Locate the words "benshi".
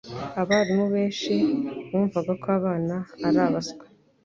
0.93-1.33